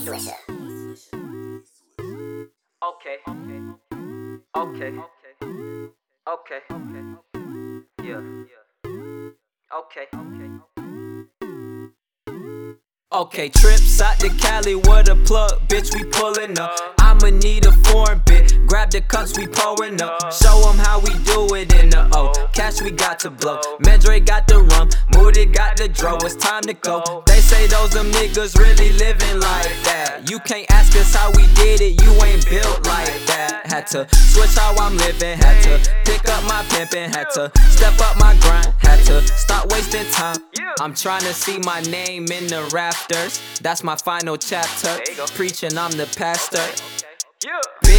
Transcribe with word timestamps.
Swisher. 0.00 0.36
Okay. 2.82 3.16
Okay. 4.56 4.92
Okay. 4.96 4.98
Okay. 6.28 6.60
Yeah. 8.02 8.20
Okay. 9.74 10.06
Okay, 13.14 13.50
trips 13.50 14.00
out 14.00 14.18
to 14.20 14.30
Cali 14.30 14.74
with 14.74 15.10
a 15.10 15.16
plug, 15.26 15.68
bitch, 15.68 15.92
we 15.94 16.02
pulling 16.04 16.58
up. 16.58 16.74
I'ma 16.98 17.28
need 17.28 17.66
a 17.66 17.72
foreign 17.84 18.22
bit, 18.24 18.54
grab 18.66 18.90
the 18.90 19.02
cups, 19.02 19.36
we 19.36 19.46
pouring 19.46 20.00
up. 20.00 20.32
Show 20.32 20.66
'em 20.70 20.78
how 20.78 20.98
we 20.98 21.12
do 21.24 21.54
it 21.54 21.74
in 21.74 21.90
the 21.90 22.08
O. 22.16 22.32
Cash 22.54 22.80
we 22.80 22.90
got 22.90 23.18
to 23.20 23.30
blow. 23.30 23.60
Medre 23.84 24.18
got 24.18 24.48
the 24.48 24.60
rum, 24.62 24.88
Moody 25.14 25.44
got 25.44 25.61
dro. 25.92 26.16
It's 26.22 26.36
time 26.36 26.62
to 26.62 26.74
go. 26.74 27.22
They 27.26 27.40
say 27.40 27.66
those 27.66 27.90
them 27.90 28.10
niggas 28.12 28.58
really 28.58 28.92
living 28.92 29.40
like 29.40 29.72
that. 29.84 30.28
You 30.28 30.38
can't 30.40 30.70
ask 30.70 30.96
us 30.96 31.14
how 31.14 31.30
we 31.32 31.46
did 31.54 31.80
it, 31.80 32.02
you 32.02 32.12
ain't 32.24 32.48
built 32.48 32.86
like 32.86 33.14
that. 33.26 33.62
Had 33.66 33.86
to 33.88 34.06
switch 34.14 34.54
how 34.56 34.74
I'm 34.76 34.96
living, 34.96 35.38
had 35.38 35.62
to 35.64 35.90
pick 36.04 36.28
up 36.28 36.42
my 36.44 36.62
pimpin', 36.70 37.14
had 37.14 37.30
to 37.34 37.50
step 37.70 37.98
up 38.00 38.18
my 38.18 38.36
grind, 38.40 38.72
had 38.78 39.04
to 39.06 39.22
stop 39.36 39.70
wasting 39.72 40.10
time. 40.12 40.38
I'm 40.80 40.94
trying 40.94 41.22
to 41.22 41.32
see 41.32 41.58
my 41.58 41.80
name 41.82 42.26
in 42.32 42.46
the 42.46 42.68
rafters. 42.72 43.40
That's 43.60 43.82
my 43.82 43.96
final 43.96 44.36
chapter. 44.36 45.00
Preaching, 45.34 45.76
I'm 45.76 45.92
the 45.92 46.06
pastor. 46.16 46.64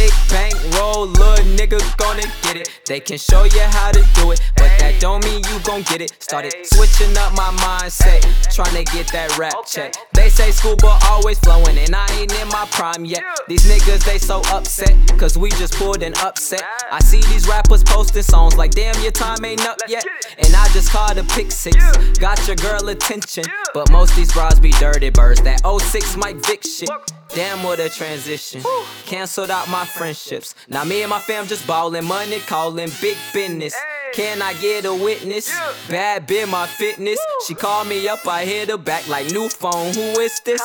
Big 0.04 0.12
bank 0.28 0.54
roll, 0.74 1.06
little 1.06 1.46
nigga 1.56 1.80
gonna 1.96 2.28
get 2.42 2.56
it. 2.56 2.68
They 2.84 3.00
can 3.00 3.16
show 3.16 3.44
you 3.44 3.62
how 3.62 3.90
to 3.90 4.04
do 4.16 4.32
it, 4.32 4.40
but 4.54 4.70
that 4.78 5.00
don't 5.00 5.24
mean 5.24 5.42
you 5.48 5.58
gon' 5.64 5.80
get 5.80 6.02
it. 6.02 6.12
Started 6.22 6.52
switching 6.62 7.16
up 7.16 7.32
my 7.32 7.50
mindset, 7.64 8.20
trying 8.54 8.76
to 8.76 8.84
get 8.92 9.10
that 9.12 9.38
rap 9.38 9.54
check. 9.66 9.94
They 10.12 10.28
say 10.28 10.50
scuba 10.50 10.98
always 11.04 11.38
flowing, 11.38 11.78
and 11.78 11.96
I 11.96 12.06
ain't 12.20 12.38
in 12.38 12.48
my 12.48 12.66
prime 12.70 13.06
yet. 13.06 13.22
These 13.48 13.64
niggas, 13.64 14.04
they 14.04 14.18
so 14.18 14.42
upset, 14.52 14.94
cause 15.18 15.38
we 15.38 15.48
just 15.52 15.72
pulled 15.76 16.02
an 16.02 16.12
upset. 16.18 16.62
I 16.92 17.00
see 17.00 17.22
these 17.32 17.48
rappers 17.48 17.82
posting 17.82 18.24
songs 18.24 18.58
like, 18.58 18.72
damn, 18.72 19.00
your 19.02 19.12
time 19.12 19.42
ain't 19.42 19.66
up 19.66 19.78
yet. 19.88 20.04
And 20.36 20.54
I 20.54 20.68
just 20.74 20.90
called 20.90 21.16
a 21.16 21.24
pick 21.24 21.50
six, 21.50 21.76
got 22.18 22.46
your 22.46 22.56
girl 22.56 22.90
attention. 22.90 23.44
But 23.72 23.90
most 23.90 24.14
these 24.16 24.34
bras 24.34 24.60
be 24.60 24.72
dirty 24.72 25.08
birds, 25.08 25.40
that 25.42 25.62
06 25.64 26.18
Mike 26.18 26.44
Vick 26.44 26.62
shit. 26.62 26.90
Damn, 27.34 27.64
what 27.64 27.80
a 27.80 27.88
transition. 27.88 28.62
Canceled 29.06 29.50
out 29.50 29.68
my 29.68 29.84
friendships. 29.94 30.54
Now 30.68 30.84
me 30.84 31.02
and 31.02 31.10
my 31.10 31.20
fam 31.20 31.46
just 31.46 31.66
ballin', 31.66 32.04
money 32.04 32.40
callin' 32.40 32.90
big 33.00 33.16
business. 33.32 33.74
Can 34.12 34.42
I 34.42 34.54
get 34.54 34.84
a 34.84 34.94
witness? 34.94 35.50
Bad 35.88 36.26
bit 36.26 36.48
my 36.48 36.66
fitness. 36.66 37.18
She 37.46 37.54
called 37.54 37.88
me 37.88 38.06
up, 38.08 38.26
I 38.26 38.44
hit 38.44 38.70
her 38.70 38.76
back 38.76 39.08
like 39.08 39.30
new 39.32 39.48
phone. 39.48 39.92
Who 39.94 40.20
is 40.20 40.40
this? 40.44 40.62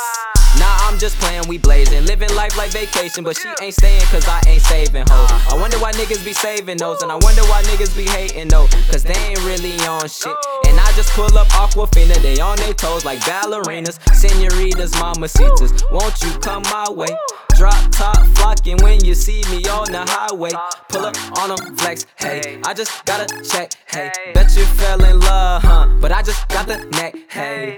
Nah, 0.58 0.78
I'm 0.82 0.98
just 0.98 1.18
playing, 1.20 1.48
we 1.48 1.58
blazing. 1.58 2.06
Living 2.06 2.34
life 2.36 2.58
like 2.58 2.72
vacation, 2.72 3.24
but 3.24 3.38
she 3.38 3.48
ain't 3.62 3.74
staying 3.74 4.02
cause 4.12 4.28
I 4.28 4.42
ain't 4.48 4.62
saving 4.62 5.06
hoes. 5.08 5.32
I 5.52 5.56
wonder 5.60 5.78
why 5.78 5.92
niggas 5.94 6.24
be 6.26 6.34
saving 6.34 6.78
those, 6.78 7.02
and 7.02 7.12
I 7.12 7.16
wonder 7.16 7.42
why 7.44 7.62
niggas 7.64 7.96
be 7.96 8.06
hating 8.06 8.50
though. 8.50 8.68
Cause 8.92 9.04
they 9.04 9.18
ain't 9.18 9.44
really 9.46 9.74
on 9.86 10.08
shit. 10.10 10.36
And 10.68 10.80
I 10.80 10.92
just 10.94 11.12
pull 11.14 11.36
up 11.38 11.48
Aquafina, 11.50 12.22
they 12.22 12.40
on 12.40 12.58
their 12.58 12.74
toes 12.74 13.06
like 13.06 13.20
ballerinas, 13.22 14.00
senoritas, 14.14 14.92
mamacitas. 14.94 15.72
Won't 15.92 16.22
you 16.22 16.32
come 16.40 16.64
my 16.64 16.90
way? 16.90 17.16
Drop 17.60 17.92
top 17.92 18.26
flocking 18.38 18.78
when 18.84 19.04
you 19.04 19.14
see 19.14 19.44
me 19.52 19.58
on 19.68 19.92
the 19.92 20.06
highway. 20.08 20.52
Pull 20.88 21.06
up 21.06 21.18
on 21.40 21.50
them 21.50 21.76
flex, 21.76 22.06
hey. 22.18 22.62
I 22.64 22.74
just 22.74 23.04
gotta 23.04 23.28
check, 23.44 23.74
hey. 23.88 24.32
Bet 24.34 24.56
you 24.56 24.64
fell 24.64 25.04
in 25.04 25.20
love, 25.20 25.62
huh? 25.64 25.90
But 26.00 26.14
I 26.14 26.22
just 26.22 26.48
got 26.48 26.68
the 26.68 26.78
neck, 26.78 27.18
hey. 27.28 27.76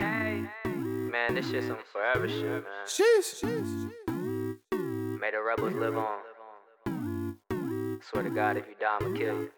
Man, 0.66 1.34
this 1.34 1.50
shit 1.50 1.64
some 1.64 1.80
forever 1.92 2.30
shit, 2.30 2.64
man. 2.64 2.86
May 5.20 5.32
the 5.32 5.42
rebels 5.42 5.74
live 5.74 5.98
on. 5.98 6.20
Swear 8.08 8.22
to 8.22 8.30
God, 8.30 8.58
if 8.58 8.68
you 8.68 8.76
die, 8.80 8.98
I'ma 9.02 9.18
kill 9.18 9.36
you. 9.36 9.50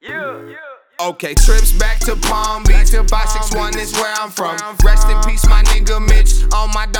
Yeah, 0.00 0.48
yeah. 0.48 0.56
Okay, 0.98 1.34
trips 1.34 1.72
back 1.72 2.00
to 2.00 2.16
Palm 2.16 2.64
Beach. 2.64 2.90
Five 3.08 3.28
six 3.28 3.54
one 3.54 3.78
is 3.78 3.92
where 3.92 4.14
I'm 4.16 4.30
from. 4.30 4.56
Rest 4.82 5.06
in 5.08 5.20
peace, 5.22 5.46
my 5.46 5.62
nigga 5.64 6.00
Mitch. 6.00 6.00
On 6.00 6.06
my 6.06 6.15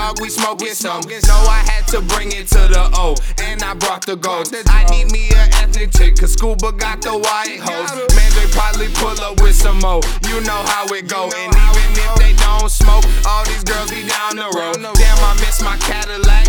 dog, 0.07 0.21
we 0.21 0.29
smoking 0.29 0.73
some. 0.73 1.01
No, 1.27 1.35
I 1.49 1.61
had 1.65 1.87
to 1.87 2.01
bring 2.01 2.31
it 2.31 2.47
to 2.49 2.67
the 2.67 2.89
O, 2.93 3.15
and 3.41 3.61
I 3.63 3.73
brought 3.73 4.05
the 4.05 4.15
gold. 4.15 4.53
I 4.67 4.85
need 4.89 5.11
me 5.11 5.29
an 5.31 5.49
ethnic 5.53 5.91
chick, 5.91 6.17
cause 6.17 6.33
Scuba 6.33 6.71
got 6.71 7.01
the 7.01 7.11
white 7.11 7.59
hoes. 7.59 7.91
Man, 8.15 8.31
they 8.35 8.47
probably 8.51 8.87
pull 8.95 9.19
up 9.21 9.41
with 9.41 9.55
some 9.55 9.79
more. 9.79 10.01
You 10.27 10.41
know 10.41 10.61
how 10.67 10.85
it 10.93 11.07
go. 11.07 11.29
And 11.35 11.53
even 11.53 11.91
if 11.95 12.15
they 12.15 12.33
don't 12.43 12.69
smoke, 12.69 13.05
all 13.27 13.43
these 13.45 13.63
girls 13.63 13.91
be 13.91 14.07
down 14.07 14.35
the 14.37 14.49
road. 14.55 14.77
Damn, 14.95 15.17
I 15.23 15.33
miss 15.39 15.61
my 15.61 15.77
Cadillac. 15.77 16.46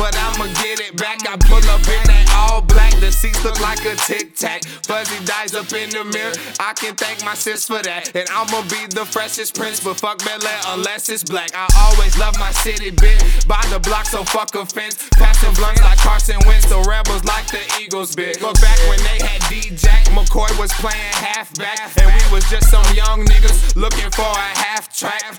But 0.00 0.16
I'ma 0.16 0.48
get 0.64 0.80
it 0.80 0.96
back. 0.96 1.20
I 1.28 1.36
pull 1.36 1.60
up 1.68 1.84
in 1.84 2.00
that 2.08 2.32
all 2.32 2.62
black. 2.62 2.96
The 3.00 3.12
seats 3.12 3.44
look 3.44 3.60
like 3.60 3.84
a 3.84 3.94
tic 4.08 4.34
tac. 4.34 4.64
Fuzzy 4.88 5.22
dies 5.26 5.52
up 5.52 5.70
in 5.76 5.90
the 5.90 6.04
mirror. 6.08 6.32
I 6.58 6.72
can 6.72 6.96
thank 6.96 7.22
my 7.22 7.34
sis 7.34 7.66
for 7.66 7.82
that. 7.82 8.16
And 8.16 8.24
I'ma 8.32 8.62
be 8.62 8.88
the 8.88 9.04
freshest 9.04 9.60
prince. 9.60 9.84
But 9.84 10.00
fuck 10.00 10.24
Bel 10.24 10.40
unless 10.72 11.10
it's 11.10 11.22
black. 11.22 11.50
I 11.54 11.68
always 11.84 12.16
love 12.16 12.32
my 12.38 12.50
city, 12.64 12.90
bitch. 12.90 13.46
By 13.46 13.60
the 13.68 13.78
block, 13.78 14.06
so 14.06 14.24
fuck 14.24 14.54
a 14.54 14.64
fence. 14.64 14.96
Passing 15.20 15.52
blunts 15.52 15.82
like 15.82 15.98
Carson 15.98 16.40
Wentz. 16.46 16.64
The 16.64 16.80
rebels 16.88 17.24
like 17.24 17.46
the 17.48 17.60
Eagles, 17.78 18.16
bitch. 18.16 18.40
Look 18.40 18.58
back 18.58 18.80
when 18.88 19.04
they 19.04 19.20
had 19.20 19.44
D 19.52 19.68
Jack. 19.76 20.08
McCoy 20.16 20.48
was 20.58 20.72
playing 20.80 21.12
halfback. 21.12 21.76
And 22.00 22.08
we 22.08 22.24
was 22.32 22.48
just 22.48 22.70
some 22.70 22.88
young 22.96 23.26
niggas 23.26 23.76
looking 23.76 24.10
for 24.16 24.32
a 24.32 24.50
half 24.64 24.88
track. 24.96 25.36